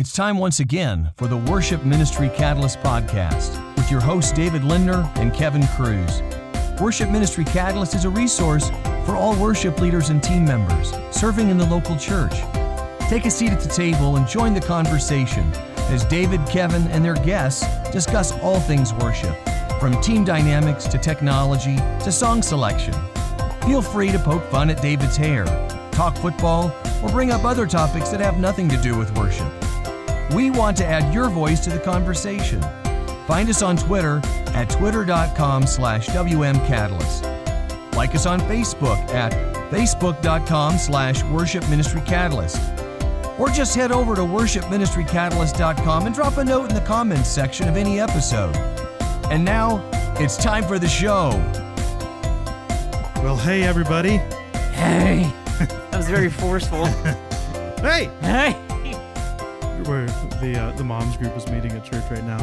[0.00, 5.06] It's time once again for the Worship Ministry Catalyst podcast with your hosts David Lindner
[5.16, 6.22] and Kevin Cruz.
[6.80, 8.70] Worship Ministry Catalyst is a resource
[9.04, 12.32] for all worship leaders and team members serving in the local church.
[13.10, 15.44] Take a seat at the table and join the conversation
[15.90, 19.36] as David, Kevin, and their guests discuss all things worship,
[19.78, 22.94] from team dynamics to technology to song selection.
[23.66, 25.44] Feel free to poke fun at David's hair,
[25.92, 29.52] talk football, or bring up other topics that have nothing to do with worship.
[30.34, 32.62] We want to add your voice to the conversation.
[33.26, 34.20] Find us on Twitter
[34.54, 37.94] at twitter.com slash wmcatalyst.
[37.94, 39.32] Like us on Facebook at
[39.70, 42.60] facebook.com slash worship ministry catalyst.
[43.38, 47.76] Or just head over to worshipministrycatalyst.com and drop a note in the comments section of
[47.76, 48.54] any episode.
[49.30, 49.88] And now,
[50.18, 51.30] it's time for the show.
[53.22, 54.16] Well, hey, everybody.
[54.72, 56.86] Hey, that was very forceful.
[57.80, 58.10] Hey!
[58.20, 58.60] hey,
[59.88, 60.06] We're,
[60.40, 62.38] the, uh, the moms group is meeting at church right now.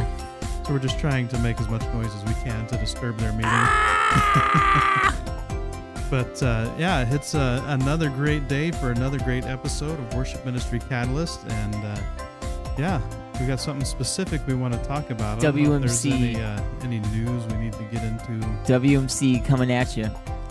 [0.65, 3.31] So we're just trying to make as much noise as we can to disturb their
[3.31, 3.49] meeting.
[6.09, 10.79] but uh, yeah, it's uh, another great day for another great episode of Worship Ministry
[10.79, 11.45] Catalyst.
[11.47, 11.97] And uh,
[12.77, 13.01] yeah,
[13.39, 15.39] we got something specific we want to talk about.
[15.39, 16.11] I don't know if there's WMC.
[16.11, 20.09] Any, uh, any news we need to get into WMC coming at you.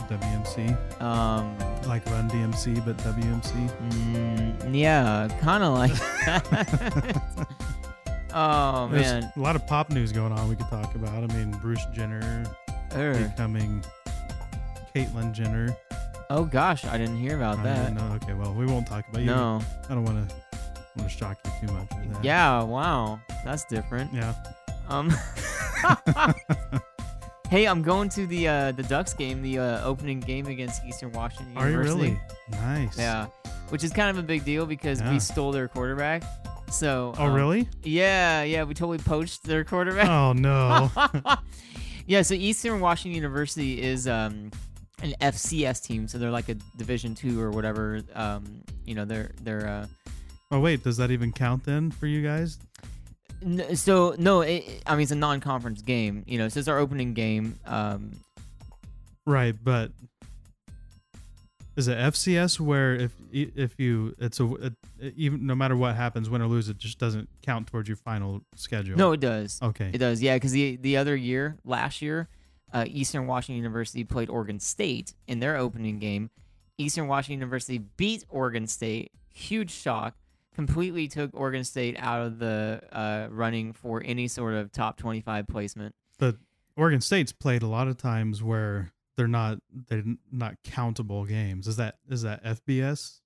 [0.09, 1.01] WMC?
[1.03, 3.71] Um, Like Run DMC, but WMC?
[3.91, 5.93] mm, yeah, kind of like
[6.27, 7.23] that.
[8.35, 11.15] oh There's man, a lot of pop news going on we could talk about.
[11.23, 12.45] I mean, Bruce Jenner
[12.93, 13.15] Err.
[13.29, 13.85] becoming
[14.95, 15.77] Caitlyn Jenner.
[16.31, 17.95] oh gosh, I didn't hear about I that.
[17.95, 18.13] don't.
[18.23, 19.27] Okay, well, we won't talk about you.
[19.27, 20.35] No, I don't want to
[20.97, 21.89] want to shock you too much.
[21.91, 22.25] with that.
[22.25, 24.13] yeah, wow, that's different.
[24.15, 24.33] Yeah.
[24.89, 25.13] Um,
[27.51, 31.13] hey, I'm going to the uh, the Ducks game, the uh, opening game against Eastern
[31.13, 32.01] Washington Are you University.
[32.03, 32.21] really?
[32.51, 32.99] Nice.
[32.99, 33.27] Yeah,
[33.69, 35.13] which is kind of a big deal because Yeah.
[35.13, 36.23] we stole their quarterback.
[36.71, 37.15] So.
[37.19, 37.69] Oh, um, really?
[37.85, 40.09] Yeah, yeah, we totally poached their quarterback.
[40.09, 40.91] Oh no.
[42.07, 44.51] yeah, so Eastern Washington University is um,
[45.03, 48.03] an FCS team, so they're like a Division two or whatever.
[48.15, 49.69] Um, you know, they're they're.
[49.69, 49.87] Uh,
[50.51, 52.59] oh wait, does that even count then for you guys?
[53.45, 56.25] N- so no, it, it- I mean it's a non-conference game.
[56.27, 57.59] You know, so it's our opening game.
[57.67, 58.13] Um,
[59.29, 59.91] Right, but
[61.77, 64.73] is it FCS where if if you it's a, a
[65.17, 68.41] even no matter what happens, win or lose, it just doesn't count towards your final
[68.55, 68.97] schedule.
[68.97, 69.59] no, it does.
[69.61, 69.91] Okay.
[69.93, 72.29] It does, yeah, because the the other year, last year,
[72.73, 76.31] uh, Eastern Washington University played Oregon State in their opening game.
[76.79, 79.11] Eastern Washington University beat Oregon State.
[79.33, 80.15] Huge shock.
[80.57, 85.47] Completely took Oregon State out of the uh, running for any sort of top twenty-five
[85.47, 85.95] placement.
[86.19, 86.37] But
[86.79, 89.59] Oregon State's played a lot of times where they're not
[89.89, 90.03] they're
[90.33, 91.67] not countable games.
[91.67, 93.21] Is that is that FBS?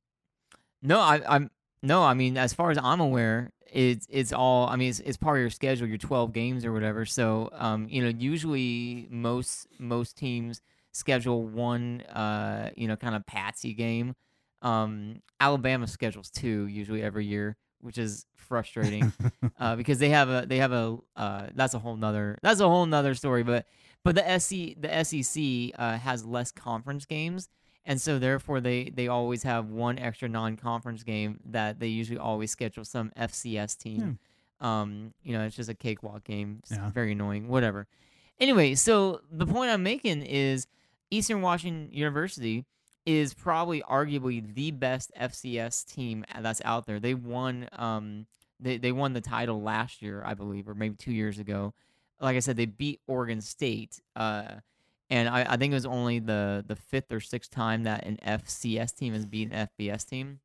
[0.82, 1.52] No, I, I'm
[1.84, 2.02] no.
[2.02, 4.68] I mean, as far as I'm aware, it's it's all.
[4.68, 7.06] I mean, it's, it's part of your schedule, your 12 games or whatever.
[7.06, 13.24] So, um, you know, usually most most teams schedule one, uh, you know, kind of
[13.24, 14.16] patsy game.
[14.62, 19.12] Um, Alabama schedules two usually every year, which is frustrating
[19.58, 22.68] uh, because they have a they have a uh, that's a whole nother that's a
[22.68, 23.42] whole nother story.
[23.42, 23.66] But
[24.04, 27.48] but the SC the SEC uh, has less conference games,
[27.84, 32.50] and so therefore they they always have one extra non-conference game that they usually always
[32.50, 34.18] schedule some FCS team.
[34.60, 36.58] Um, you know, it's just a cakewalk game.
[36.62, 36.90] It's Yeah.
[36.90, 37.48] very annoying.
[37.48, 37.86] Whatever.
[38.38, 40.66] Anyway, so the point I'm making is
[41.10, 42.66] Eastern Washington University
[43.10, 47.00] is probably arguably the best FCS team that's out there.
[47.00, 48.26] They won um
[48.62, 51.72] they, they won the title last year, I believe, or maybe two years ago.
[52.20, 54.00] Like I said, they beat Oregon State.
[54.14, 54.56] Uh
[55.08, 58.18] and I, I think it was only the the fifth or sixth time that an
[58.24, 60.38] FCS team has beat an FBS team.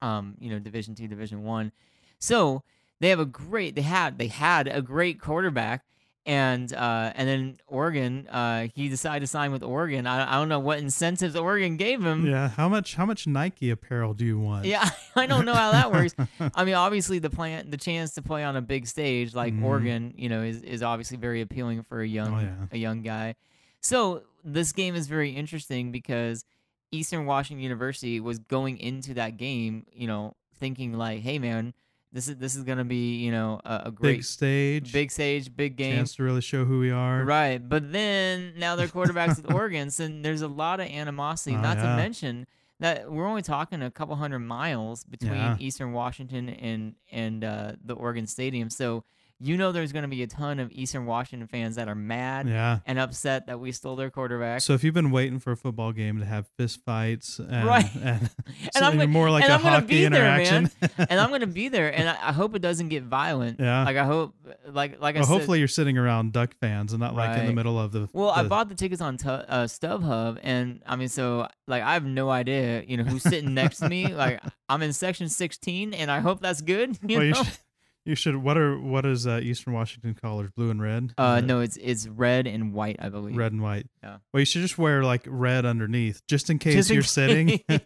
[0.00, 1.70] Um, you know, Division two, Division one.
[2.18, 2.64] So
[3.00, 5.84] they have a great they had they had a great quarterback
[6.24, 10.06] and uh, and then Oregon, uh, he decided to sign with Oregon.
[10.06, 12.26] I, I don't know what incentives Oregon gave him.
[12.26, 12.48] yeah.
[12.50, 14.64] How much how much Nike apparel do you want?
[14.66, 16.14] Yeah, I don't know how that works.
[16.54, 19.64] I mean, obviously the plan, the chance to play on a big stage like Mhm.
[19.64, 22.66] Oregon, you know, is, is obviously very appealing for a young Oh, yeah.
[22.70, 23.34] a young guy.
[23.80, 26.44] So this game is very interesting because
[26.92, 31.74] Eastern Washington University was going into that game, you know, thinking like, hey man,
[32.12, 34.92] this is this is gonna be you know a, a great Big stage.
[34.92, 35.96] big stage, big game.
[35.96, 37.24] chance to really show who we are.
[37.24, 41.56] Right, but then now they're quarterbacks with Oregon, so there's a lot of animosity.
[41.56, 41.82] Oh, not yeah.
[41.84, 42.46] to mention
[42.80, 45.56] that we're only talking a couple hundred miles between Yeah.
[45.60, 48.70] Eastern Washington and and uh, the Oregon Stadium.
[48.70, 49.04] So
[49.42, 52.48] you know there's going to be a ton of Eastern Washington fans that are mad
[52.48, 52.78] Yeah.
[52.86, 54.60] and upset that we stole their quarterback.
[54.60, 57.90] So if you've been waiting for a football game to have fist fights and, Right.
[57.96, 58.04] and,
[58.46, 61.40] And I'm something gonna- more like a I'm hockey be there, interaction, and I'm going
[61.40, 63.58] to be there, and I, I hope it doesn't get violent.
[63.60, 63.84] Yeah.
[63.84, 64.34] Like I hope,
[64.68, 65.32] like like I well, said.
[65.34, 68.08] hopefully you're sitting around Duck fans and not like in the middle of the.
[68.12, 71.94] Well, I bought the tickets on tu- uh, StubHub, and I mean, so like I
[71.94, 74.12] have no idea, you know, who's sitting next to me.
[74.14, 76.98] Like I'm in section 16, and I hope that's good.
[77.06, 77.42] You well, you know?
[77.42, 77.58] should,
[78.04, 78.36] you should.
[78.36, 80.50] What are what is uh, Eastern Washington colors?
[80.56, 81.12] Blue and red.
[81.18, 83.36] Uh, no, it's it's red and white, I believe.
[83.36, 83.86] red and white.
[84.02, 84.18] Yeah.
[84.32, 87.60] Well, you should just wear like red underneath, just in case Just in you're sitting.
[87.68, 87.82] and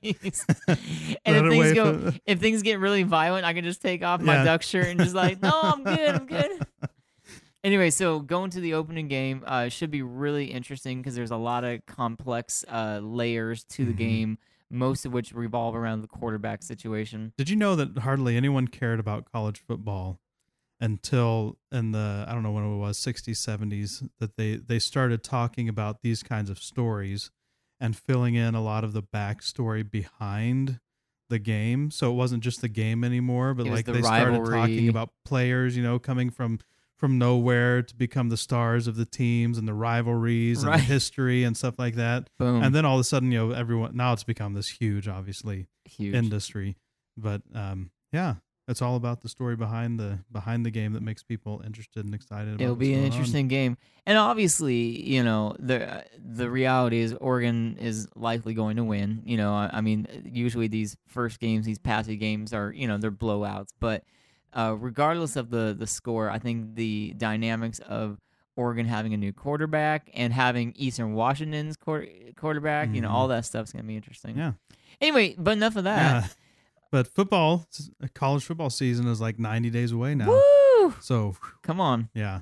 [1.27, 4.45] if things go, if things get really violent, I can just take off my Yeah.
[4.45, 6.51] duck shirt and just like, no, I'm good, I'm good.
[7.65, 11.37] Anyway, so going to the opening game uh, should be really interesting because there's a
[11.37, 13.97] lot of complex uh, layers to the Mhm.
[13.97, 14.39] game,
[14.71, 17.33] most of which revolve around the quarterback situation.
[17.37, 20.21] Did you know that hardly anyone cared about college football
[20.81, 25.23] until in the I don't know when it was 60s 70s that they they started
[25.23, 27.31] talking about these kinds of stories
[27.81, 30.81] and filling in a lot of the backstory behind
[31.29, 31.91] the game.
[31.91, 35.77] So it wasn't just the game anymore, but like the they started talking about players,
[35.77, 36.59] you know, coming from
[36.97, 41.45] from nowhere to become the stars of the teams and the rivalries and the history
[41.45, 42.31] and stuff like that.
[42.39, 42.63] Boom.
[42.63, 45.67] And then all of a sudden, you know, everyone now it's become this huge, obviously,
[45.85, 46.15] Huge.
[46.15, 46.77] industry.
[47.17, 48.37] But um, yeah,
[48.69, 52.15] it's all about the story behind the behind the game that makes people interested and
[52.15, 52.55] excited.
[52.55, 53.13] About It'll be an going on.
[53.13, 53.77] interesting game,
[54.07, 59.23] and obviously, you know, the the reality is Oregon is likely going to win.
[59.25, 62.97] You know, I, I mean, usually these first games, these passage games are, you know,
[62.99, 63.69] they're blowouts.
[63.79, 64.03] But
[64.57, 68.19] uh, regardless of the the score, I think the dynamics of
[68.57, 72.07] Oregon having a new quarterback and having Eastern Washington's quar-
[72.37, 74.37] quarterback, you know, all that stuff's gonna be interesting.
[74.37, 74.53] Yeah.
[75.01, 76.23] Anyway, but enough of that.
[76.23, 76.29] Yeah.
[76.91, 77.67] But football,
[78.15, 80.29] college football season is like 90 days away now.
[80.29, 80.95] Woo!
[81.01, 82.09] So Come on.
[82.15, 82.41] yeah,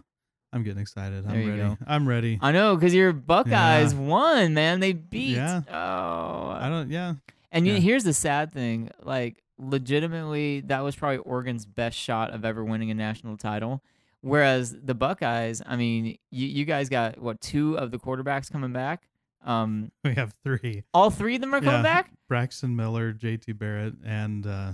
[0.53, 1.25] I'm getting excited.
[1.25, 1.63] There I'm ready.
[1.63, 1.79] go.
[1.87, 2.39] I'm ready.
[2.41, 4.81] I know, because your Buckeyes won, man.
[4.81, 5.37] They beat.
[5.37, 5.63] Yeah.
[5.69, 6.51] Oh.
[6.51, 6.91] I don't.
[6.91, 7.15] Yeah.
[7.51, 12.45] And you, here's the sad thing: like, legitimately, that was probably Oregon's best shot of
[12.45, 13.83] ever winning a national title.
[14.21, 18.73] Whereas the Buckeyes, I mean, you, you guys got what two of the quarterbacks coming
[18.73, 19.07] back?
[19.45, 21.83] Um, We have three: all three of them are coming Yeah.
[21.83, 22.11] back.
[22.29, 23.53] Braxton Miller, J.T.
[23.53, 24.73] Barrett, and uh,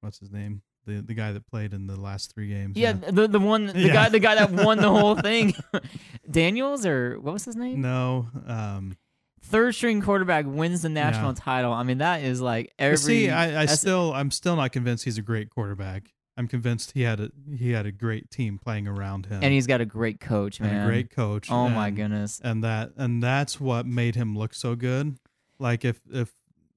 [0.00, 0.62] what's his name?
[0.84, 2.76] The the guy that played in the last three games.
[2.76, 3.92] Yeah, the the one, the Yeah.
[3.92, 5.54] guy, the guy that won the whole thing,
[6.28, 7.80] Daniels or what was his name?
[7.80, 8.26] No.
[8.48, 8.96] Um.
[9.42, 11.36] Third string quarterback wins the national Yeah.
[11.38, 11.72] title.
[11.72, 12.96] I mean, that is like every.
[12.96, 16.12] see, I, I still, I'm still not convinced he's a great quarterback.
[16.36, 19.66] I'm convinced he had a he had a great team playing around him and he's
[19.66, 20.82] got a great coach, and man.
[20.84, 21.50] a great coach.
[21.50, 22.40] Oh my goodness.
[22.42, 25.18] and that and that's what made him look so good.
[25.58, 26.32] Like if if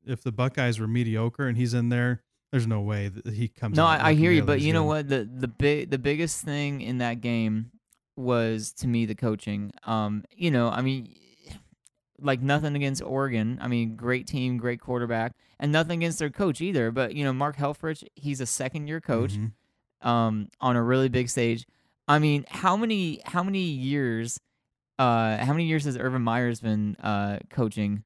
[0.05, 2.21] if the Buckeyes were mediocre and he's in there,
[2.51, 3.77] there's no way that he comes.
[3.77, 4.87] No, out I, I hear you, but you know good.
[4.87, 5.07] what?
[5.09, 7.71] The the big the biggest thing in that game
[8.17, 9.71] was to me the coaching.
[9.85, 11.15] Um, you know, I mean,
[12.21, 13.57] like nothing against Oregon.
[13.61, 16.91] I mean, great team, great quarterback, and nothing against their coach either.
[16.91, 19.33] But you know, Mark Helfrich, he's a second year coach.
[19.33, 19.51] Mhm.
[20.01, 21.65] Um, on a really big stage.
[22.07, 24.39] I mean, how many how many years?
[24.99, 28.03] Uh, how many years has Urban Meyer's been uh coaching?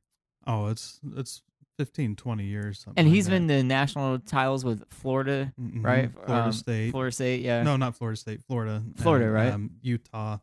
[0.48, 1.42] Oh, it's it's
[1.78, 2.80] 15, 20 years.
[2.80, 3.32] something And like he's that.
[3.32, 5.84] been to national titles with Florida, Mhm.
[5.86, 6.12] right?
[6.12, 6.92] Florida Um, State.
[6.92, 7.64] Florida State, yeah.
[7.64, 8.42] No, not Florida State.
[8.44, 8.84] Florida.
[8.98, 9.54] Florida, and, right?
[9.54, 10.40] Um, Utah,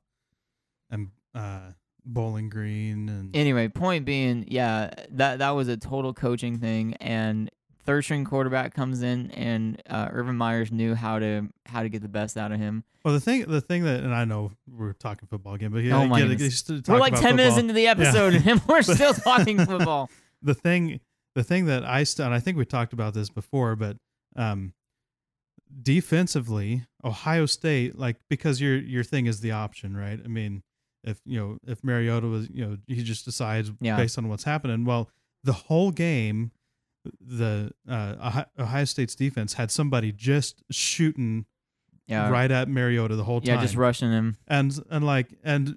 [0.90, 1.72] and uh,
[2.06, 7.50] Bowling Green, and anyway, point being, yeah, that that was a total coaching thing, and
[7.84, 12.02] third string quarterback comes in, and uh, Urban Myers knew how to how to get
[12.02, 12.84] the best out of him.
[13.04, 15.96] well, the thing, the thing that, and I know we're talking football again, but yeah,
[15.96, 20.08] Oh my just We're like ten minutes into the episode, and we're still talking football.
[20.42, 21.00] the thing
[21.34, 23.96] the thing that I st- and I think we talked about this before, but
[24.36, 24.72] um,
[25.82, 30.18] defensively, Ohio State, like because your your thing is the option, right?
[30.22, 30.62] I mean,
[31.06, 33.96] if you know if Mariota was, you know, he just decides Yeah.
[33.96, 34.84] based on what's happening.
[34.84, 35.08] Well,
[35.44, 36.50] the whole game,
[37.20, 41.46] the uh, Ohio- State's defense had somebody just shooting
[42.08, 44.36] Yeah, right at Mariota the whole time yeah, just rushing him.
[44.48, 45.76] and and like and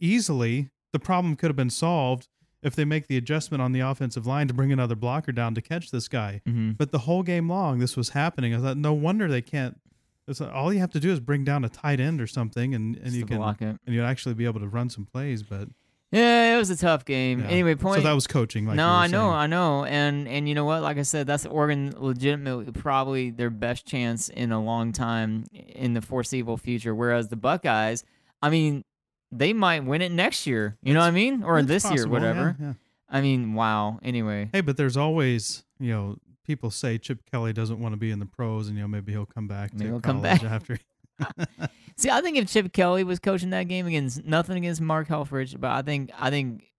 [0.00, 2.28] easily the problem could have been solved
[2.62, 5.60] if they make the adjustment on the offensive line to bring another blocker down to
[5.60, 6.40] catch this guy.
[6.46, 8.54] hmm But the whole game long, this was happening.
[8.54, 9.80] I thought, no wonder they can't.
[10.28, 12.74] It's like, all you have to do is bring down a tight end or something,
[12.74, 13.76] and, and Just you can block it.
[13.86, 15.42] and you'll actually be able to run some plays.
[15.42, 15.68] But
[16.12, 17.40] Yeah, it was a tough game.
[17.40, 17.46] yeah.
[17.48, 18.02] Anyway, point.
[18.02, 18.66] So that was coaching.
[18.66, 19.30] Like no, I know.
[19.30, 20.82] I know, and and you know what?
[20.82, 25.94] Like I said, that's Oregon legitimately probably their best chance in a long time in
[25.94, 26.94] the foreseeable future.
[26.94, 28.04] Whereas the Buckeyes,
[28.40, 28.84] I mean,
[29.32, 30.76] they might win it next year.
[30.82, 31.42] You know what I mean?
[31.42, 32.56] Or It's this year, possible, yeah, whatever.
[32.60, 32.72] yeah.
[33.08, 33.98] I mean, wow.
[34.02, 38.10] Anyway, Hey, but there's always you know people say Chip Kelly doesn't want to be
[38.10, 39.72] in the pros, and you know maybe he'll come back.
[39.72, 40.42] Maybe to he'll come back.
[40.44, 40.78] after.
[41.96, 45.58] See, I think if Chip Kelly was coaching that game against nothing against Mark Helfrich,
[45.60, 46.72] but I think I think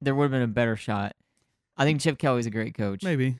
[0.00, 1.14] there would have been a better shot.
[1.76, 3.02] I think Chip Kelly's a great coach.
[3.02, 3.38] Maybe,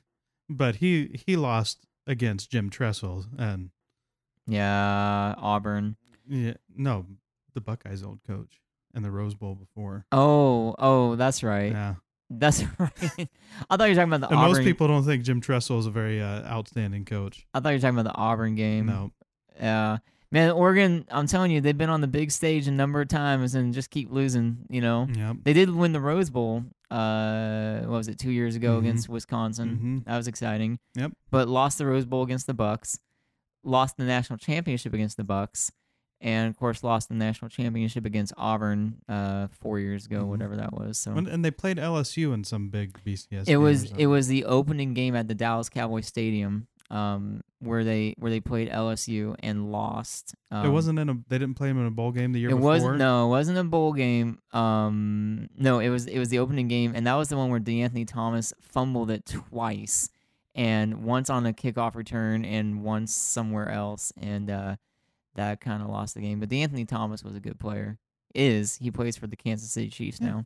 [0.49, 3.69] but he he lost against Jim Tressel and
[4.47, 5.95] Yeah, Auburn.
[6.27, 7.05] yeah, no,
[7.53, 8.59] the Buckeyes' old coach
[8.93, 10.05] and the Rose Bowl before.
[10.11, 11.71] Oh, oh, that's right.
[11.71, 11.95] Yeah,
[12.33, 13.29] That's right.
[13.69, 14.51] I thought you were talking about the and Auburn.
[14.51, 17.45] most people don't think Jim Tressel is a very uh, outstanding coach.
[17.53, 18.85] I thought you were talking about the Auburn game.
[18.87, 19.11] No,
[19.59, 19.97] Yeah.
[20.33, 23.53] Man, Oregon, I'm telling you, they've been on the big stage a number of times
[23.53, 25.09] and just keep losing, you know.
[25.13, 28.79] yeah, They did win the Rose Bowl, uh what was it, 2 years ago Mhm.
[28.79, 30.01] against Wisconsin.
[30.03, 30.05] Mhm.
[30.05, 30.79] That was exciting.
[30.95, 31.11] Yep.
[31.31, 32.97] But lost the Rose Bowl against the Bucks,
[33.65, 35.69] lost the national championship against the Bucks,
[36.21, 40.27] and of course lost the national championship against Auburn uh 4 years ago, Mhm.
[40.27, 40.97] whatever that was.
[40.97, 43.43] So and, they played LSU in some big BCS.
[43.43, 47.83] it game was it was the opening game at the Dallas Cowboys Stadium, um, where
[47.83, 50.35] they where they played LSU and lost.
[50.51, 51.13] Um, it wasn't in a.
[51.29, 52.69] They didn't play them in a bowl game the year It before.
[52.71, 54.39] wasn't no, it wasn't a bowl game.
[54.51, 57.59] Um, no, it was it was the opening game, and that was the one where
[57.59, 60.09] DeAnthony Thomas fumbled it twice,
[60.55, 64.75] and once on a kickoff return and once somewhere else, and uh,
[65.35, 66.39] that kind of lost the game.
[66.39, 67.97] But DeAnthony Thomas was a good player.
[68.33, 70.27] Is he plays for the Kansas City Chiefs Yeah.
[70.27, 70.45] now?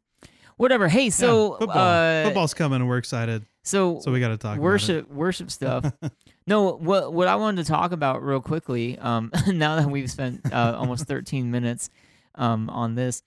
[0.57, 0.87] Whatever.
[0.87, 1.77] Hey, Yeah, so football.
[1.77, 3.45] uh, Football's coming, and we're excited.
[3.63, 5.91] so So we got to talk worship worship stuff.
[6.47, 8.97] no, what what I wanted to talk about real quickly.
[8.99, 11.89] Um, now that we've spent uh, almost 13 minutes
[12.35, 13.21] um, on this,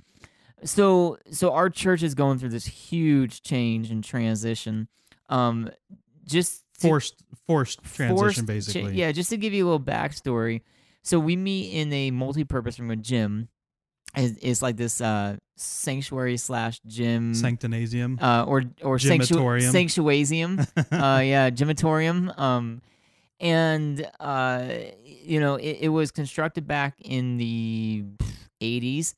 [0.64, 4.88] so so our church is going through this huge change and transition.
[5.28, 5.68] Um,
[6.26, 8.94] just to- Forced, forced transition, forced basically.
[8.94, 10.62] yeah, just to give you a little backstory.
[11.08, 13.48] So we meet in a multi-purpose room, a gym.
[14.14, 18.20] It's, it's like this uh, sanctuary slash gym, Sanctinasium.
[18.20, 19.72] uh, or or sanctu- Gymatorium.
[19.72, 20.58] sanctuasium
[20.92, 22.38] uh, yeah, gymatorium.
[22.38, 22.82] Um,
[23.40, 24.68] and uh,
[25.02, 28.04] you know, it, it was constructed back in the
[28.60, 29.14] '80s,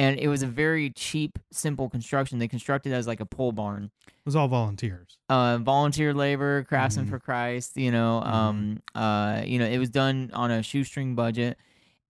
[0.00, 2.38] and it was a very cheap, simple construction.
[2.38, 3.90] They constructed it as like a pole barn.
[4.06, 5.18] it was all volunteers.
[5.28, 7.10] Uh, volunteer labor, craftsmen Mhm.
[7.10, 7.76] for Christ.
[7.76, 11.58] You know, um, uh, you know, it was done on a shoestring budget.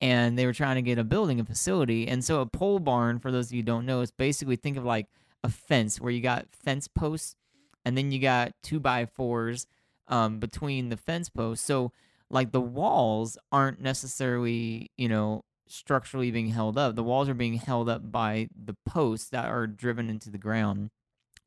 [0.03, 2.09] And they were trying to get a building, a facility.
[2.09, 4.77] And so, a pole barn, for those of you who don't know, is basically think
[4.79, 5.07] of like
[5.45, 7.37] a fence where you got fence posts
[7.85, 9.67] and then you got two by fours
[10.09, 11.65] um, between the fence posts.
[11.67, 11.93] So
[12.31, 16.95] like the walls aren't necessarily, you know, structurally being held up.
[16.95, 20.91] The walls are being held up by the posts that are driven into the ground.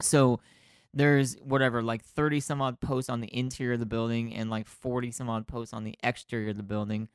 [0.01, 0.39] So
[0.93, 4.67] there's whatever, like 30 some odd posts on the interior of the building and like
[4.67, 7.09] 40 some odd posts on the exterior of the building.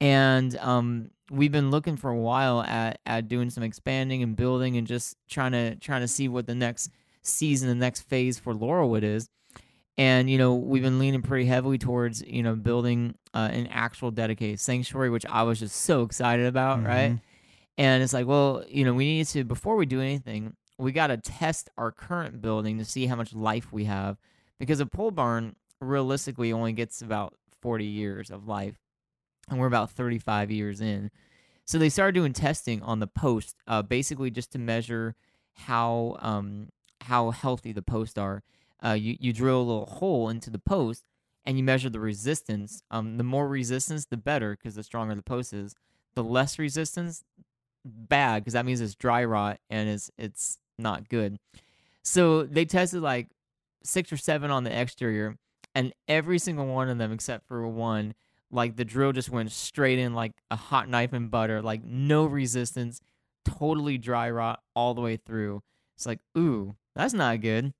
[0.00, 4.76] And um, we've been looking for a while at, at doing some expanding and building
[4.76, 6.90] and just trying to trying to see what the next
[7.22, 9.28] season, the next phase for Laurelwood is.
[9.98, 14.10] And you know, we've been leaning pretty heavily towards you know building uh, an actual
[14.10, 17.10] dedicated sanctuary, which I was just so excited about, right?
[17.12, 17.20] Mhm.
[17.76, 21.08] And it's like, well, you know, we need to before we do anything, we got
[21.08, 24.16] to test our current building to see how much life we have,
[24.60, 28.78] because a pole barn realistically only gets about forty years of life,
[29.50, 31.10] and we're about thirty-five years in.
[31.64, 35.16] So they started doing testing on the post, uh, basically just to measure
[35.54, 36.68] how um,
[37.00, 38.44] how healthy the posts are.
[38.84, 41.04] Uh, you you drill a little hole into the post
[41.44, 42.82] and you measure the resistance.
[42.90, 45.74] Um, the more resistance, the better, because the stronger the post is.
[46.14, 47.24] The less resistance,
[47.84, 51.38] bad, because that means it's dry rot and it's it's not good.
[52.02, 53.28] So they tested like
[53.82, 55.36] six or seven on the exterior,
[55.74, 58.14] and every single one of them except for one,
[58.50, 62.26] like the drill just went straight in like a hot knife in butter, like no
[62.26, 63.00] resistance,
[63.44, 65.62] totally dry rot all the way through.
[65.96, 67.72] It's like, ooh, that's not good.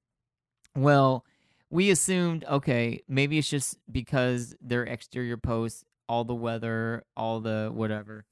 [0.76, 1.24] Well,
[1.70, 7.70] we assumed, okay, maybe it's just because they're exterior posts, all the weather, all the
[7.72, 8.24] whatever.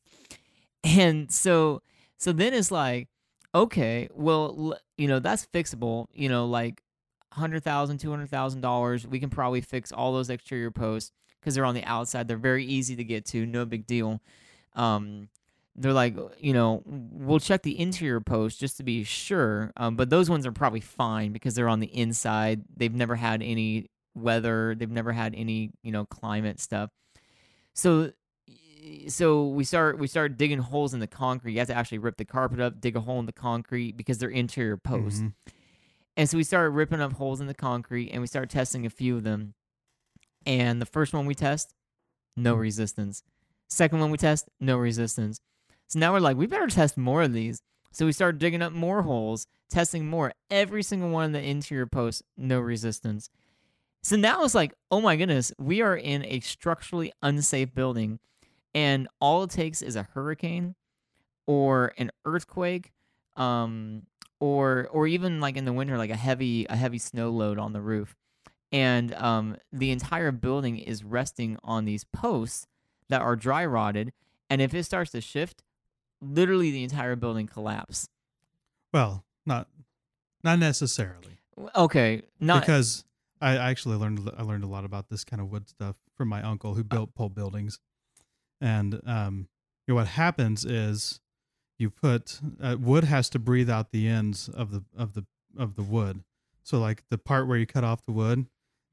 [0.84, 1.82] And so
[2.18, 3.08] so then it's like,
[3.54, 6.82] okay, well, you know, that's fixable, you know, like
[7.34, 12.28] $100,000, $200,000, we can probably fix all those exterior posts because they're on the outside.
[12.28, 14.20] They're very easy to get to, no big deal.
[14.74, 15.28] Um,
[15.76, 19.72] they're like, you know, we'll check the interior posts just to be sure.
[19.76, 22.62] Um, but those ones are probably fine because they're on the inside.
[22.74, 24.74] They've never had any weather.
[24.74, 26.90] They've never had any, you know, climate stuff.
[27.74, 28.12] So,
[29.08, 31.52] so we start we start digging holes in the concrete.
[31.52, 34.18] You have to actually rip the carpet up, dig a hole in the concrete because
[34.18, 35.20] they're interior posts.
[35.20, 35.32] Mhm.
[36.16, 38.90] And so we started ripping up holes in the concrete and we started testing a
[38.90, 39.52] few of them.
[40.46, 41.74] And the first one we test,
[42.36, 43.22] no resistance.
[43.68, 45.40] Second one we test, no resistance.
[45.88, 47.60] So now we're like, we better test more of these.
[47.92, 50.32] So we started digging up more holes, testing more.
[50.50, 53.30] Every single one of the interior posts, no resistance.
[54.02, 58.18] So now it's like, oh my goodness, we are in a structurally unsafe building.
[58.74, 60.74] and all it takes is a hurricane
[61.46, 62.92] or an earthquake
[63.36, 64.02] um
[64.40, 67.72] or or even like in the winter like a heavy a heavy snow load on
[67.72, 68.16] the roof
[68.72, 72.66] and um the entire building is resting on these posts
[73.08, 74.12] that are dry rotted
[74.50, 75.62] and if it starts to shift
[76.34, 78.08] literally the entire building collapse
[78.92, 79.68] Well, not
[80.42, 81.38] not necessarily
[81.74, 83.04] okay not because
[83.40, 86.42] I actually learned I learned a lot about this kind of wood stuff from my
[86.42, 87.78] uncle who built pole buildings,
[88.60, 89.48] and um,
[89.86, 91.20] you know what happens is
[91.78, 95.26] you put uh, wood has to breathe out the ends of the of the
[95.58, 96.24] of the wood.
[96.62, 98.46] So like the part where you cut off the wood,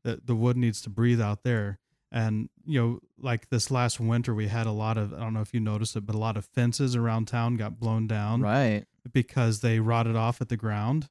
[0.04, 1.80] the the wood needs to breathe out there.
[2.14, 5.42] And you know, like this last winter, we had a lot of I don't know
[5.42, 8.86] if you noticed it, but a lot of fences around town got blown down right
[9.12, 11.10] because they rotted off at the ground.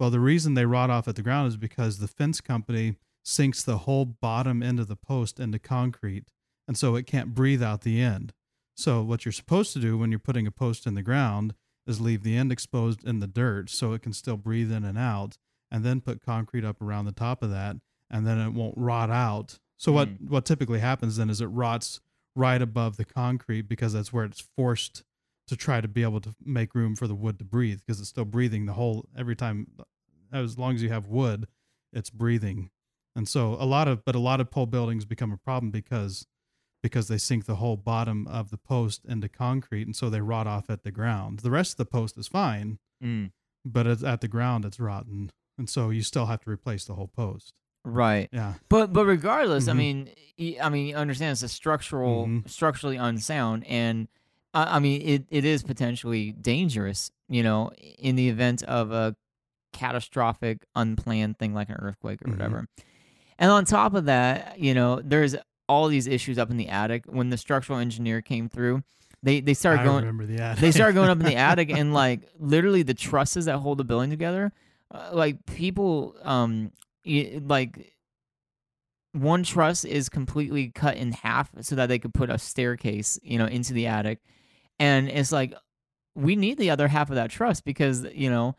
[0.00, 3.62] Well, the reason they rot off at the ground is because the fence company sinks
[3.62, 6.24] the whole bottom end of the post into concrete,
[6.66, 8.32] and so it can't breathe out the end.
[8.74, 11.54] So what you're supposed to do when you're putting a post in the ground
[11.86, 14.98] is leave the end exposed in the dirt so it can still breathe in and
[14.98, 15.38] out,
[15.70, 17.76] and then put concrete up around the top of that,
[18.10, 19.60] and then it won't rot out.
[19.82, 20.28] So what Mm.
[20.30, 22.00] what typically happens then is it rots
[22.36, 25.02] right above the concrete because that's where it's forced
[25.48, 28.10] to try to be able to make room for the wood to breathe because it's
[28.10, 29.66] still breathing the whole every time
[30.32, 31.48] as long as you have wood
[31.92, 32.70] it's breathing.
[33.16, 36.26] And so a lot of but a lot of pole buildings become a problem because
[36.80, 40.46] because they sink the whole bottom of the post into concrete and so they rot
[40.46, 41.40] off at the ground.
[41.40, 43.32] The rest of the post is fine Mm,
[43.64, 46.94] but it's at the ground it's rotten and so you still have to replace the
[46.94, 47.52] whole post
[47.84, 49.76] right yeah But but regardless, I Mhm.
[49.76, 50.10] mean,
[50.62, 52.48] I mean, you understand it's a structural, Mhm.
[52.48, 54.08] structurally unsound, and
[54.54, 57.10] I, I mean, it, it is potentially dangerous.
[57.28, 59.16] You know, in the event of a
[59.72, 62.32] catastrophic, unplanned thing like an earthquake or Mhm.
[62.32, 62.68] whatever.
[63.38, 65.34] And on top of that, you know, there's
[65.68, 67.04] all these issues up in the attic.
[67.06, 68.82] When the structural engineer came through,
[69.22, 71.70] they they started i going remember the attic they started going up in the attic
[71.78, 74.52] and like literally the trusses that hold the building together
[74.90, 76.72] uh, like people um
[77.04, 77.94] like
[79.12, 83.38] one truss is completely cut in half so that they could put a staircase you
[83.38, 84.20] know into the attic
[84.78, 85.54] and it's like
[86.14, 88.54] we need the other half of that truss because you know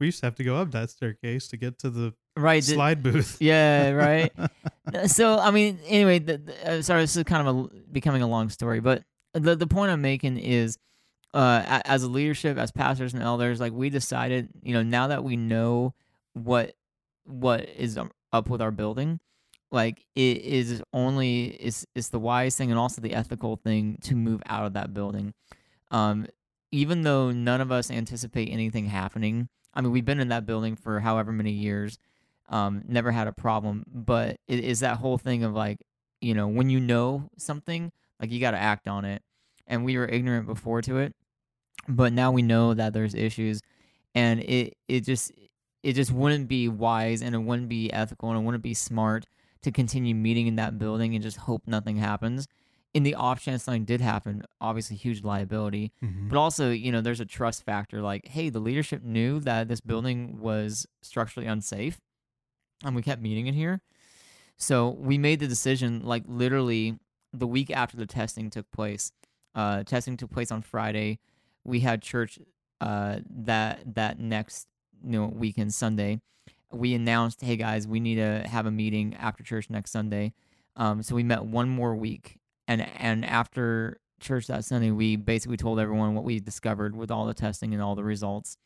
[0.00, 2.72] we used to have to go up that staircase to get to the right the-
[2.74, 3.36] slide booth.
[3.40, 4.32] Yeah right.
[5.06, 8.28] So I mean, anyway, the, the, uh, sorry, this is kind of a, becoming a
[8.28, 9.02] long story, but
[9.34, 10.78] the the point I'm making is,
[11.34, 15.24] uh, as a leadership, as pastors and elders, like we decided, you know, now that
[15.24, 15.92] we know
[16.34, 16.76] what
[17.26, 17.98] what is
[18.32, 19.20] up with our building,
[19.70, 24.14] like it is only is is the wise thing and also the ethical thing to
[24.14, 25.34] move out of that building.
[25.90, 26.26] Um,
[26.72, 30.76] even though none of us anticipate anything happening, I mean, we've been in that building
[30.76, 31.98] for however many years
[32.48, 33.84] um, never had a problem.
[33.86, 35.78] But it is that whole thing of like,
[36.20, 39.22] you know, when you know something, like you got to act on it.
[39.66, 41.12] And we were ignorant before to it,
[41.88, 43.62] but now we know that there's issues,
[44.14, 45.32] and it it just
[45.86, 49.24] it just wouldn't be wise and it wouldn't be ethical and it wouldn't be smart
[49.62, 52.48] to continue meeting in that building and just hope nothing happens.
[52.92, 56.28] In the off chance something did happen, obviously huge liability, Mhm.
[56.28, 58.00] but also, you know, there's a trust factor.
[58.02, 62.00] Like, hey, the leadership knew that this building was structurally unsafe,
[62.84, 63.80] and we kept meeting in here.
[64.56, 66.98] So we made the decision, like literally
[67.32, 69.12] the week after the testing took place.
[69.54, 71.18] Uh, testing took place on Friday.
[71.64, 72.38] We had church
[72.80, 74.66] uh, that that next
[75.04, 76.20] you know weekend Sunday.
[76.72, 80.32] We announced, hey guys, we need to have a meeting after church next Sunday.
[80.76, 85.56] Um, so we met one more week, and and after church that Sunday, we basically
[85.56, 88.56] told everyone what we discovered with all the testing and all the results.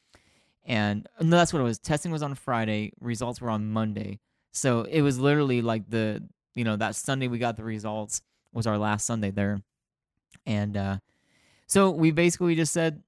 [0.64, 1.78] And that's what it was.
[1.78, 4.20] Testing was on Friday, results were on Monday.
[4.52, 6.22] So it was literally like the
[6.54, 9.62] you know that Sunday we got the results was our last Sunday there,
[10.44, 10.98] and uh,
[11.66, 13.02] so we basically just said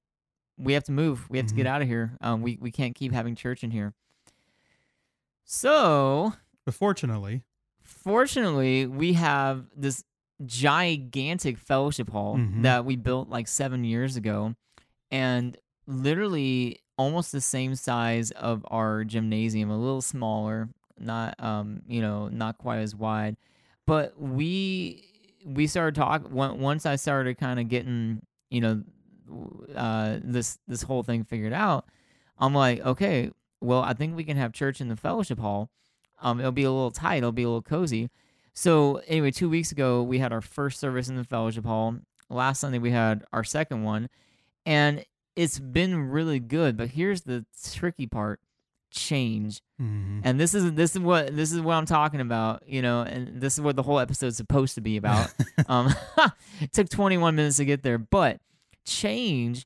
[0.57, 1.29] we have to move.
[1.29, 2.17] We have to get out of here.
[2.21, 3.93] Um, we we can't keep having church in here.
[5.43, 6.33] So
[6.65, 7.43] but fortunately
[7.85, 10.03] fortunately, we have this
[10.45, 12.63] gigantic fellowship hall Mhm.
[12.63, 14.55] that we built like seven years ago,
[15.11, 22.01] and literally almost the same size of our gymnasium, a little smaller, not um, you
[22.01, 23.35] know, not quite as wide.
[23.85, 25.03] But we
[25.45, 28.81] we started talking once I started kind of getting, you know,
[29.75, 31.85] uh, this this whole thing figured out.
[32.37, 33.31] I'm like, okay,
[33.61, 35.69] well, I think we can have church in the fellowship hall.
[36.21, 37.17] Um, it'll be a little tight.
[37.17, 38.09] It'll be a little cozy.
[38.53, 41.95] So anyway, two weeks ago we had our first service in the fellowship hall.
[42.29, 44.09] Last Sunday we had our second one,
[44.65, 45.05] and
[45.35, 46.77] it's been really good.
[46.77, 48.39] But here's the tricky part:
[48.91, 49.61] change.
[49.81, 50.21] Mhm.
[50.23, 53.41] And this is this is what this is what I'm talking about, you know, and
[53.41, 55.33] this is what the whole episode's supposed to be about.
[55.67, 55.93] um,
[56.61, 58.39] it took 21 minutes to get there, but
[58.85, 59.65] change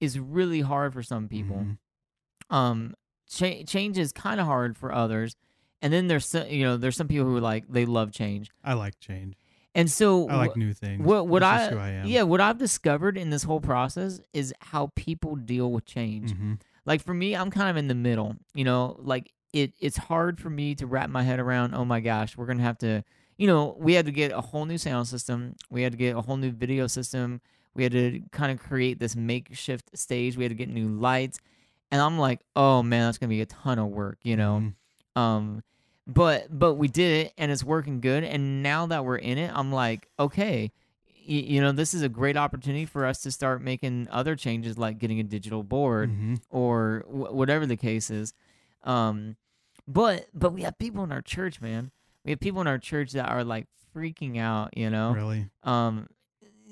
[0.00, 1.56] is really hard for some people.
[1.56, 1.78] Mhm.
[2.50, 2.94] Um,
[3.28, 5.36] cha- change is kind of hard for others,
[5.82, 8.50] and then there's some, you know there's some people who are like they love change,
[8.64, 9.34] I like change.
[9.74, 11.04] and so I like new things.
[11.04, 12.06] what what I, who I am.
[12.06, 16.32] yeah what I've discovered in this whole process is how people deal with change.
[16.32, 16.60] Mhm.
[16.86, 18.36] Like for me, I'm kind of in the middle.
[18.54, 21.74] You know, like it it's hard for me to wrap my head around.
[21.74, 23.02] Oh my gosh, we're gonna have to.
[23.36, 25.54] You know, we had to get a whole new sound system.
[25.70, 27.40] We had to get a whole new video system.
[27.78, 30.36] We had to kind of create this makeshift stage.
[30.36, 31.38] We had to get new lights,
[31.90, 34.18] and I'm like, oh man, that's gonna be a ton of work.
[34.22, 34.72] You know,
[35.16, 35.20] Mhm.
[35.20, 35.62] um,
[36.06, 38.24] but but we did it, and it's working good.
[38.24, 40.70] And now that we're in it, I'm like, okay,
[41.06, 41.12] y-
[41.46, 44.98] you know, this is a great opportunity for us to start making other changes, like
[44.98, 46.40] getting a digital board Mhm.
[46.50, 48.32] or wh- whatever the case is.
[48.82, 49.36] Um,
[49.86, 51.90] but but we have people in our church, man.
[52.24, 54.76] We have people in our church that are like freaking out.
[54.76, 55.46] You know, Really?
[55.62, 56.08] um,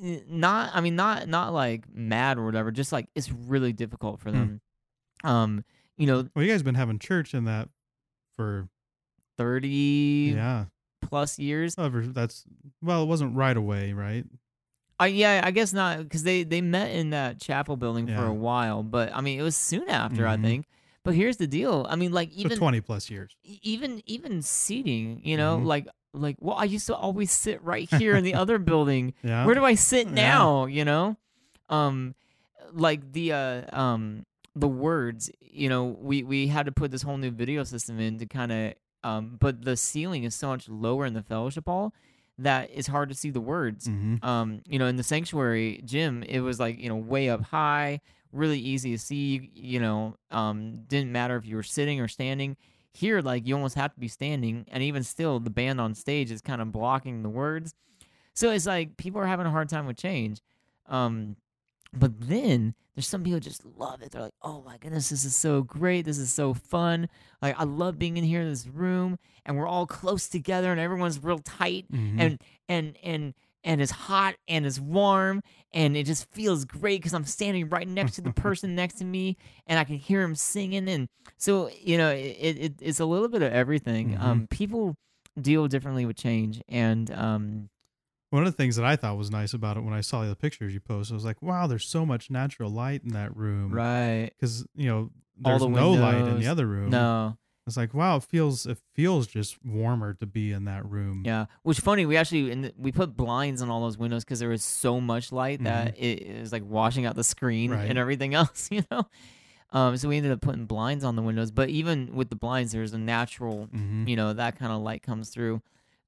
[0.00, 2.70] not I mean not not like mad or whatever.
[2.70, 4.36] Just like it's really difficult for Hmm.
[4.36, 4.60] them.
[5.24, 5.64] Um,
[5.96, 7.68] you know, Well, you guys been having church in that
[8.34, 8.68] for
[9.38, 10.66] thirty yeah.
[11.02, 11.74] plus years.
[11.76, 12.44] However, that's
[12.82, 14.24] well, it wasn't right away, right?
[14.98, 18.32] I yeah, I guess not because they they met in that chapel building for a
[18.34, 20.42] while, but I mean it was soon after I Mhm.
[20.42, 20.66] think.
[21.04, 21.86] But here's the deal.
[21.88, 23.36] I mean, like So even twenty plus years.
[23.44, 25.66] even even seating, you know, Mhm.
[25.66, 29.14] like like well, I used to always sit right here in the other building.
[29.22, 29.44] Yeah.
[29.44, 30.12] Where do I sit Yeah.
[30.12, 30.66] now?
[30.66, 31.16] You know,
[31.68, 32.14] um,
[32.72, 35.30] like the uh um the words.
[35.40, 38.52] You know, we we had to put this whole new video system in to kind
[38.52, 38.74] of
[39.04, 41.92] um, but the ceiling is so much lower in the fellowship hall
[42.38, 46.22] that it's hard to see the words hmm um, you know, in the sanctuary gym,
[46.24, 48.00] it was like, you know, way up high,
[48.32, 52.56] really easy to see, you know, um, didn't matter if you were sitting or standing.
[52.96, 56.30] Here, like, you almost have to be standing, and even still, the band on stage
[56.30, 57.74] is kind of blocking the words.
[58.34, 60.40] So it's like people are having a hard time with change.
[60.86, 61.36] Um,
[61.92, 64.12] but then there's some people just love it.
[64.12, 66.04] They're like, oh my goodness, this is so great.
[66.04, 67.08] This is so fun.
[67.42, 70.80] Like, I love being in here in this room, and we're all close together, and
[70.80, 73.34] everyone's real tight hmm and and and
[73.66, 75.42] and it's hot and it's warm
[75.74, 79.04] and it just feels great because I'm standing right next to the person next to
[79.04, 83.04] me and I can hear him singing and so you know it, it it's a
[83.04, 84.10] little bit of everything.
[84.16, 84.22] Mhm.
[84.22, 84.94] Um, people
[85.38, 87.68] deal differently with change and um,
[88.30, 90.34] One of the things that I thought was nice about it when I saw the
[90.36, 93.70] pictures you posted, I was like, wow, there's so much natural light in that room.
[93.72, 96.88] right Because you know there's the no light in the other room.
[96.90, 101.22] no It's like wow, it feels it feels just warmer to be in that room.
[101.24, 104.38] yeah which funny we actually in the, we put blinds on all those windows because
[104.38, 107.88] there was so much light that it was like washing out the screen Right.
[107.88, 109.06] and everything else you know
[109.72, 112.70] um, so we ended up putting blinds on the windows but even with the blinds
[112.72, 115.60] there's a natural hmm you know that kind of light comes through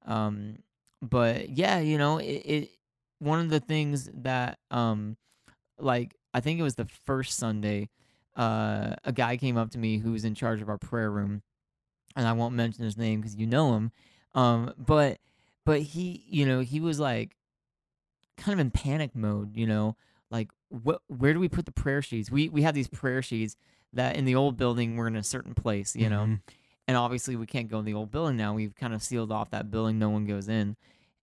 [0.05, 0.55] um
[1.01, 2.69] but yeah you know it, it
[3.19, 5.17] one of the things that um
[5.77, 7.89] like i think it was the first sunday
[8.37, 11.41] uh a guy came up to me who was in charge of our prayer room
[12.15, 13.91] and i won't mention his name because you know him
[14.35, 15.17] um but
[15.65, 17.35] but he you know he was like
[18.37, 19.95] kind of in panic mode you know
[20.31, 23.55] like what where do we put the prayer sheets we we have these prayer sheets
[23.93, 26.41] that in the old building were in a certain place you know Mhm.
[26.87, 28.53] and obviously we can't go in the old building now.
[28.53, 29.99] We've kind of sealed off that building.
[29.99, 30.75] No one goes in,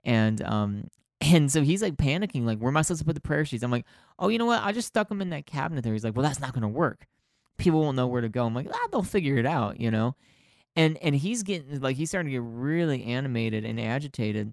[0.04, 3.20] and um, and so he's like panicking, like, where am I supposed to put the
[3.20, 3.64] prayer sheets?
[3.64, 3.84] I'm like,
[4.18, 4.62] oh, you know what?
[4.62, 5.92] I just stuck them in that cabinet there.
[5.92, 7.06] He's like, well, that's not gonna work.
[7.56, 8.46] People won't know where to go.
[8.46, 10.14] I'm like, ah, they'll figure it out, you know.
[10.76, 14.52] And and he's getting like he's starting to get really animated and agitated.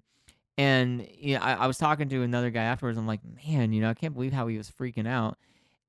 [0.56, 2.96] And you know, I, I was talking to another guy afterwards.
[2.96, 5.36] I'm like, man, you know, I can't believe how he was freaking out.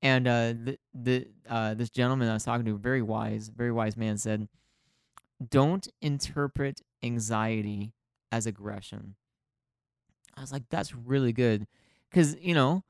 [0.02, 3.96] And uh, the the uh, this gentleman I was talking to, very wise, very wise
[3.96, 4.48] man, said,
[5.50, 7.94] "Don't interpret anxiety
[8.32, 9.16] as aggression."
[10.36, 11.66] I was like, "That's really good,"
[12.10, 12.84] because you know,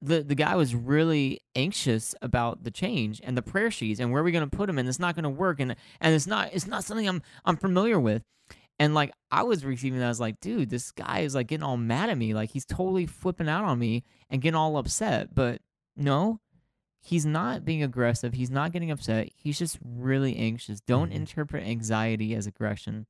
[0.00, 4.22] the the guy was really anxious about the change and the prayer sheets and where
[4.22, 6.26] are we going to put him, and it's not going to work, and and it's
[6.26, 8.22] not it's not something I'm I'm familiar with.
[8.80, 11.64] And like I was receiving that, I was like, dude, this guy is like getting
[11.64, 12.32] all mad at me.
[12.32, 15.34] Like he's totally flipping out on me and getting all upset.
[15.34, 15.60] But
[15.96, 16.38] no,
[17.02, 18.34] he's not being aggressive.
[18.34, 19.30] He's not getting upset.
[19.34, 20.80] He's just really anxious.
[20.80, 21.16] Don't Mhm.
[21.16, 23.06] interpret anxiety as aggression.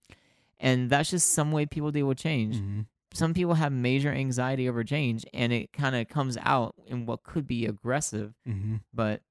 [0.58, 2.56] And that's just some way people deal with change.
[2.56, 2.86] Mhm.
[3.18, 7.24] Some people have major anxiety over change and it kind of comes out in what
[7.24, 8.80] could be aggressive, Mhm.
[8.94, 9.22] but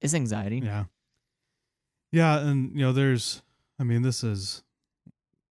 [0.00, 0.60] it's anxiety.
[0.60, 0.86] Yeah.
[2.10, 3.42] Yeah, and you know, there's
[3.78, 4.62] I mean, this is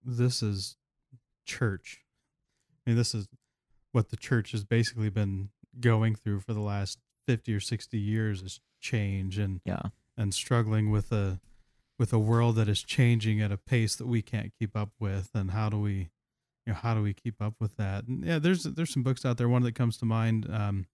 [0.03, 0.75] this is
[1.45, 2.03] church.
[2.85, 3.27] I mean, this is
[3.91, 6.97] what the church has basically been going through for the last
[7.27, 9.89] 50 or 60 years is change and Yeah.
[10.17, 11.39] and struggling with a
[11.99, 15.29] with a world that is changing at a pace that we can't keep up with
[15.35, 16.09] and how do we
[16.65, 18.07] you know how do we keep up with that?
[18.07, 19.49] And yeah there's there's some books out there.
[19.49, 20.85] One that comes to mind um,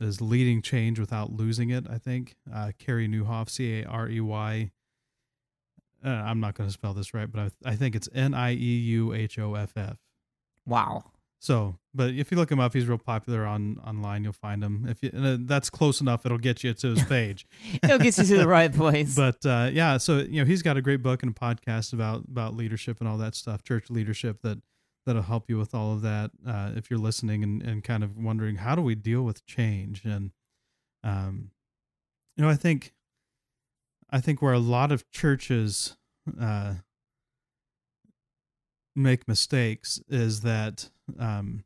[0.00, 2.36] is leading change without losing it i think.
[2.54, 4.70] Uh, carey nieuwhof c-a-r-e-y
[6.04, 9.96] uh, i'm not going to spell this right but I, I think it's n-i-e-u-h-o-f-f
[10.66, 11.04] Wow.
[11.40, 14.22] so but if you look him up he's real popular on online.
[14.22, 14.86] You'll find him.
[14.88, 17.46] If you uh, that's close enough it'll get you to his page.
[17.82, 19.16] It'll get you to the right place.
[19.16, 22.22] but uh, yeah, so you know he's got a great book and a podcast about
[22.30, 24.58] about leadership and all that stuff, church leadership that
[25.10, 26.30] that'll help you with all of that.
[26.46, 30.04] Uh, if you're listening and, and kind of wondering how do we deal with change,
[30.04, 30.30] and
[31.02, 31.50] um,
[32.36, 32.92] you know, I think
[34.08, 35.96] I think where a lot of churches
[36.40, 36.74] uh,
[38.94, 41.64] make mistakes is that um,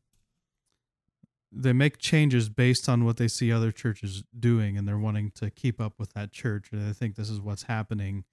[1.52, 5.50] they make changes based on what they see other churches doing and they're wanting to
[5.50, 6.68] keep up with that church.
[6.72, 8.24] And they think this is what's happening.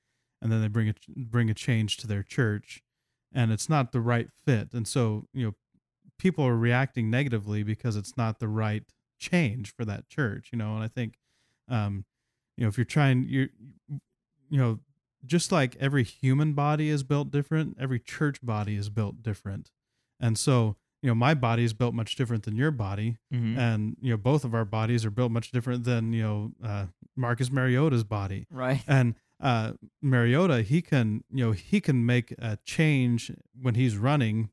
[0.42, 2.82] And then they bring a bring a change to their church
[3.34, 5.54] and it's not the right fit and so you know
[6.20, 8.84] people are reacting negatively because it's not the right
[9.20, 11.16] change for that church you know and i think
[11.70, 12.06] um
[12.58, 13.50] you know if you're trying you're
[14.50, 14.80] you know
[15.26, 19.70] just like every human body is built different every church body is built different
[20.20, 23.58] and so you know my body is built much different than your body Mhm.
[23.58, 26.86] and you know both of our bodies are built much different than you know uh,
[27.16, 28.84] Marcus Mariota's body right.
[28.88, 34.50] and uh, Mariota he can you know he can make a change when he's running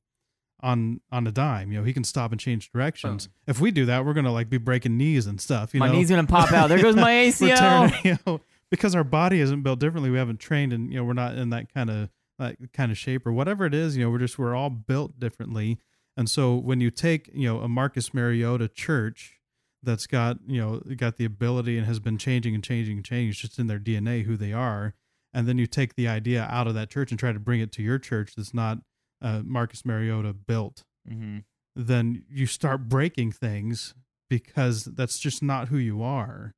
[0.61, 1.71] on on a dime.
[1.71, 3.29] You know he can stop and change directions.
[3.47, 5.93] If we do that we're gonna like be breaking knees and stuff you my know?
[5.93, 6.69] knee's gonna pop out.
[6.69, 7.93] There goes my ACL.
[8.05, 10.11] you know, because our body isn't built differently.
[10.11, 12.97] We haven't trained and you know we're not in that kind of that kind of
[12.97, 15.79] shape or whatever it is you know we're just we're all built differently.
[16.17, 19.38] And so when you take you know a Marcus Mariota church
[19.83, 23.31] that's got you know got the ability and has been changing and changing and changing
[23.31, 24.95] it's just in their DNA who they are
[25.33, 27.71] and then you take the idea out of that church and try to bring it
[27.73, 28.79] to your church that's not
[29.23, 31.39] uh, Marcus Mariota built hmm
[31.79, 33.95] then you start breaking things
[34.29, 36.55] because that's just not who you are.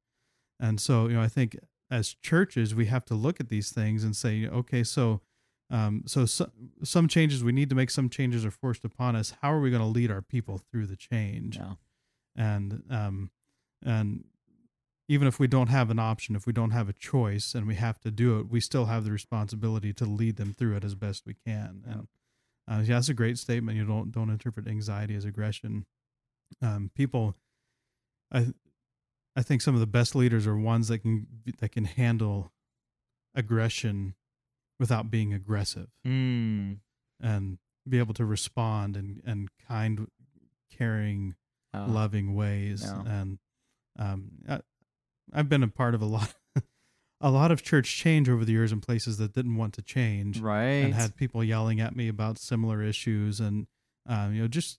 [0.59, 1.59] And so, you know, I think
[1.91, 5.21] as churches, we have to look at these things and say, okay, so,
[5.71, 6.51] um, so, so
[6.83, 9.35] some changes we need to make, some changes are forced upon us.
[9.43, 11.59] How are we going to lead our people through the change?
[11.59, 11.75] Yeah.
[12.37, 13.31] And, um,
[13.85, 14.25] and
[15.09, 17.75] even if we don't have an option, if we don't have a choice and we
[17.75, 20.95] have to do it, we still have the responsibility to lead them through it as
[20.95, 21.83] best we can.
[21.87, 22.09] And
[22.69, 23.77] uh, yeah, that's a great statement.
[23.77, 25.87] You don't don't interpret anxiety as aggression.
[26.63, 27.35] Um, people,
[28.31, 28.53] I,
[29.35, 31.27] I think some of the best leaders are ones that can
[31.59, 32.53] that can handle
[33.35, 34.15] aggression
[34.79, 36.79] without being aggressive Mm.
[37.21, 40.07] and be able to respond and and kind,
[40.71, 41.35] caring,
[41.73, 41.87] Oh.
[41.89, 42.83] loving ways.
[42.85, 43.03] Yeah.
[43.07, 43.39] And
[43.99, 44.61] um, I,
[45.33, 46.35] I've been a part of a lot,
[47.21, 50.41] a lot of church change over the years in places that didn't want to change
[50.41, 50.83] Right.
[50.85, 53.67] and had people yelling at me about similar issues and
[54.09, 54.79] um, you know just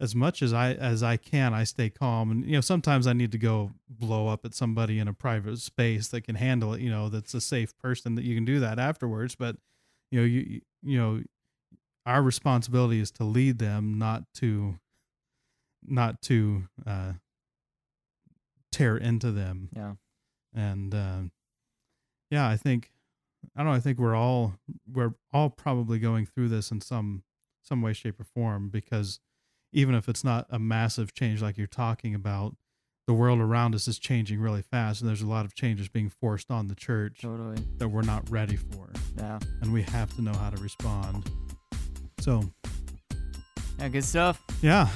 [0.00, 3.12] as much as I as I can I stay calm and you know sometimes I
[3.12, 6.80] need to go blow up at somebody in a private space that can handle it
[6.80, 9.56] you know that's a safe person that you can do that afterwards but
[10.10, 11.22] you know you you know
[12.04, 14.74] our responsibility is to lead them not to
[15.86, 17.12] not to uh
[18.72, 19.92] tear into them yeah.
[20.54, 21.18] and uh,
[22.30, 22.90] yeah, I think
[23.54, 23.76] I don't know.
[23.76, 24.54] I think we're all
[24.90, 27.22] we're all probably going through this in some
[27.62, 29.20] some way, shape, or form because
[29.72, 32.56] even if it's not a massive change like you're talking about,
[33.06, 36.08] the world around us is changing really fast, and there's a lot of changes being
[36.08, 37.56] forced on the church Totally.
[37.78, 39.38] that we're not ready for, Yeah.
[39.60, 41.30] and we have to know how to respond.
[42.20, 42.42] So
[43.78, 43.88] Yeah.
[43.88, 44.42] Good stuff.
[44.62, 44.88] yeah,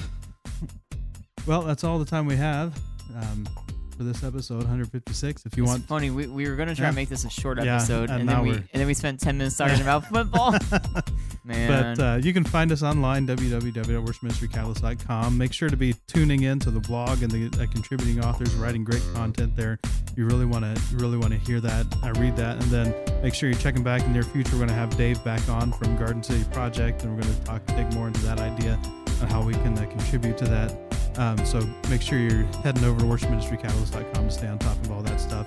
[1.48, 2.78] well, that's all the time we have.
[3.16, 3.48] Um,
[3.96, 6.10] for this episode 156 if you it's want funny.
[6.10, 6.88] We, we were gonna try Yeah.
[6.90, 9.18] and make this a short Yeah, episode, and and, then we and then we spent
[9.18, 10.54] ten minutes talking about football.
[11.44, 11.96] Man.
[11.96, 15.36] But uh, you can find us online, www.worshipministrycatalyst.com.
[15.38, 18.84] Make sure to be tuning in to the blog and the uh, contributing authors writing
[18.84, 19.80] great content there.
[20.16, 22.94] You really want to you really want to hear that, uh, read that, and then
[23.22, 24.52] make sure you're checking back in the near future.
[24.52, 27.40] We're going to have Dave back on from Garden City Project, and we're going to
[27.42, 28.78] talk dig more into that idea
[29.20, 30.72] and how we can uh, contribute to that.
[31.18, 35.02] Um, so make sure you're heading over to worshipministrycatalyst.com to stay on top of all
[35.02, 35.46] that stuff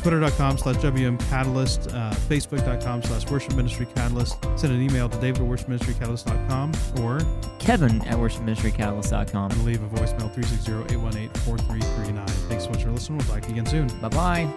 [0.00, 4.36] twitter.com slash WM Catalyst, uh, facebook.com slash worship ministry catalyst.
[4.56, 7.20] Send an email to david at worshipministrycatalyst.com or
[7.58, 9.50] Kevin at worshipministrycatalyst.com.
[9.50, 12.30] and leave a voicemail 360-818-4339.
[12.48, 13.18] Thanks so much for listening.
[13.18, 13.88] We'll talk to you again soon.
[14.00, 14.48] Bye bye.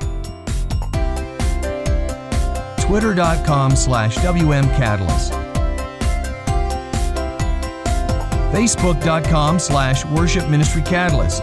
[2.80, 5.43] twitter.com slash wmcatalyst
[8.54, 11.42] facebook.com slash worship ministry catalyst